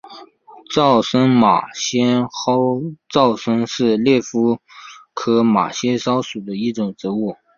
[0.73, 4.59] 沼生马先蒿沼生是列当
[5.13, 6.53] 科马先蒿属的
[6.97, 7.37] 植物。